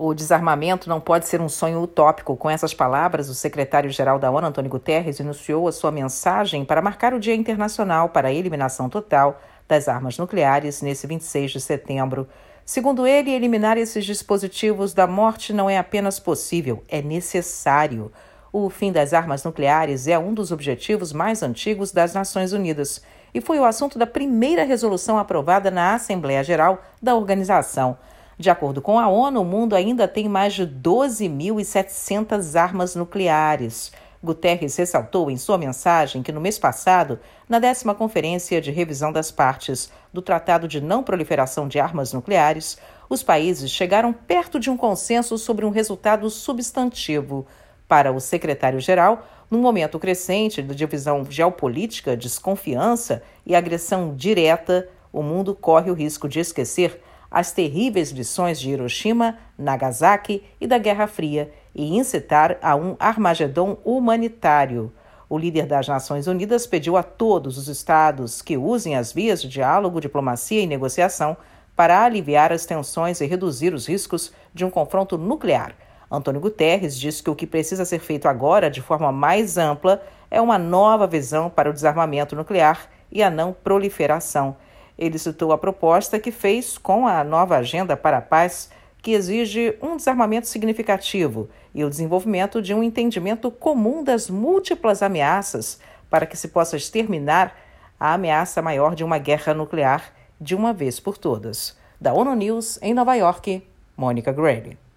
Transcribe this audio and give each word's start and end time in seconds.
O 0.00 0.14
desarmamento 0.14 0.88
não 0.88 1.00
pode 1.00 1.26
ser 1.26 1.40
um 1.40 1.48
sonho 1.48 1.82
utópico. 1.82 2.36
Com 2.36 2.48
essas 2.48 2.72
palavras, 2.72 3.28
o 3.28 3.34
secretário-geral 3.34 4.16
da 4.16 4.30
ONU, 4.30 4.46
Antônio 4.46 4.70
Guterres, 4.70 5.18
iniciou 5.18 5.66
a 5.66 5.72
sua 5.72 5.90
mensagem 5.90 6.64
para 6.64 6.80
marcar 6.80 7.12
o 7.12 7.18
Dia 7.18 7.34
Internacional 7.34 8.08
para 8.10 8.28
a 8.28 8.32
Eliminação 8.32 8.88
Total 8.88 9.40
das 9.66 9.88
Armas 9.88 10.16
Nucleares 10.16 10.82
nesse 10.82 11.04
26 11.04 11.50
de 11.50 11.60
setembro. 11.60 12.28
Segundo 12.64 13.08
ele, 13.08 13.32
eliminar 13.32 13.76
esses 13.76 14.04
dispositivos 14.04 14.94
da 14.94 15.04
morte 15.04 15.52
não 15.52 15.68
é 15.68 15.76
apenas 15.76 16.20
possível, 16.20 16.84
é 16.88 17.02
necessário. 17.02 18.12
O 18.52 18.70
fim 18.70 18.92
das 18.92 19.12
armas 19.12 19.42
nucleares 19.42 20.06
é 20.06 20.16
um 20.16 20.32
dos 20.32 20.52
objetivos 20.52 21.12
mais 21.12 21.42
antigos 21.42 21.90
das 21.90 22.14
Nações 22.14 22.52
Unidas 22.52 23.02
e 23.34 23.40
foi 23.40 23.58
o 23.58 23.64
assunto 23.64 23.98
da 23.98 24.06
primeira 24.06 24.62
resolução 24.62 25.18
aprovada 25.18 25.72
na 25.72 25.94
Assembleia 25.94 26.44
Geral 26.44 26.80
da 27.02 27.16
organização. 27.16 27.98
De 28.38 28.48
acordo 28.50 28.80
com 28.80 29.00
a 29.00 29.08
ONU, 29.08 29.40
o 29.40 29.44
mundo 29.44 29.74
ainda 29.74 30.06
tem 30.06 30.28
mais 30.28 30.54
de 30.54 30.64
12.700 30.64 32.54
armas 32.54 32.94
nucleares. 32.94 33.90
Guterres 34.22 34.76
ressaltou 34.76 35.28
em 35.28 35.36
sua 35.36 35.58
mensagem 35.58 36.22
que 36.22 36.30
no 36.30 36.40
mês 36.40 36.56
passado, 36.56 37.18
na 37.48 37.58
décima 37.58 37.96
Conferência 37.96 38.60
de 38.60 38.70
Revisão 38.70 39.10
das 39.10 39.32
Partes 39.32 39.90
do 40.12 40.22
Tratado 40.22 40.68
de 40.68 40.80
Não 40.80 41.02
Proliferação 41.02 41.66
de 41.66 41.80
Armas 41.80 42.12
Nucleares, 42.12 42.78
os 43.10 43.24
países 43.24 43.72
chegaram 43.72 44.12
perto 44.12 44.60
de 44.60 44.70
um 44.70 44.76
consenso 44.76 45.36
sobre 45.36 45.64
um 45.64 45.70
resultado 45.70 46.30
substantivo. 46.30 47.44
Para 47.88 48.12
o 48.12 48.20
secretário-geral, 48.20 49.26
num 49.50 49.60
momento 49.60 49.98
crescente 49.98 50.62
de 50.62 50.74
divisão 50.76 51.26
geopolítica, 51.28 52.16
desconfiança 52.16 53.20
e 53.44 53.56
agressão 53.56 54.14
direta, 54.14 54.88
o 55.12 55.24
mundo 55.24 55.56
corre 55.56 55.90
o 55.90 55.94
risco 55.94 56.28
de 56.28 56.38
esquecer 56.38 57.02
as 57.30 57.52
terríveis 57.52 58.10
lições 58.10 58.58
de 58.58 58.70
Hiroshima, 58.70 59.38
Nagasaki 59.56 60.42
e 60.60 60.66
da 60.66 60.78
Guerra 60.78 61.06
Fria 61.06 61.52
e 61.74 61.96
incitar 61.96 62.58
a 62.62 62.74
um 62.74 62.96
Armagedon 62.98 63.78
humanitário. 63.84 64.92
O 65.28 65.38
líder 65.38 65.66
das 65.66 65.86
Nações 65.86 66.26
Unidas 66.26 66.66
pediu 66.66 66.96
a 66.96 67.02
todos 67.02 67.58
os 67.58 67.68
estados 67.68 68.40
que 68.40 68.56
usem 68.56 68.96
as 68.96 69.12
vias 69.12 69.42
de 69.42 69.48
diálogo, 69.48 70.00
diplomacia 70.00 70.62
e 70.62 70.66
negociação 70.66 71.36
para 71.76 72.02
aliviar 72.02 72.50
as 72.50 72.64
tensões 72.64 73.20
e 73.20 73.26
reduzir 73.26 73.74
os 73.74 73.86
riscos 73.86 74.32
de 74.54 74.64
um 74.64 74.70
confronto 74.70 75.18
nuclear. 75.18 75.76
Antônio 76.10 76.40
Guterres 76.40 76.98
disse 76.98 77.22
que 77.22 77.28
o 77.28 77.34
que 77.34 77.46
precisa 77.46 77.84
ser 77.84 77.98
feito 77.98 78.26
agora, 78.26 78.70
de 78.70 78.80
forma 78.80 79.12
mais 79.12 79.58
ampla, 79.58 80.02
é 80.30 80.40
uma 80.40 80.58
nova 80.58 81.06
visão 81.06 81.50
para 81.50 81.68
o 81.68 81.72
desarmamento 81.74 82.34
nuclear 82.34 82.88
e 83.12 83.22
a 83.22 83.30
não 83.30 83.52
proliferação 83.52 84.56
ele 84.98 85.18
citou 85.18 85.52
a 85.52 85.58
proposta 85.58 86.18
que 86.18 86.32
fez 86.32 86.76
com 86.76 87.06
a 87.06 87.22
nova 87.22 87.56
Agenda 87.56 87.96
para 87.96 88.18
a 88.18 88.22
Paz, 88.22 88.70
que 89.00 89.12
exige 89.12 89.76
um 89.80 89.96
desarmamento 89.96 90.48
significativo 90.48 91.48
e 91.72 91.84
o 91.84 91.90
desenvolvimento 91.90 92.60
de 92.60 92.74
um 92.74 92.82
entendimento 92.82 93.50
comum 93.50 94.02
das 94.02 94.28
múltiplas 94.28 95.02
ameaças 95.02 95.78
para 96.10 96.26
que 96.26 96.36
se 96.36 96.48
possa 96.48 96.76
exterminar 96.76 97.56
a 97.98 98.14
ameaça 98.14 98.60
maior 98.60 98.94
de 98.94 99.04
uma 99.04 99.18
guerra 99.18 99.54
nuclear 99.54 100.12
de 100.40 100.54
uma 100.54 100.72
vez 100.72 100.98
por 100.98 101.16
todas. 101.16 101.76
Da 102.00 102.12
ONU 102.12 102.34
News, 102.34 102.78
em 102.82 102.94
Nova 102.94 103.14
York, 103.14 103.62
Mônica 103.96 104.32
Gray. 104.32 104.87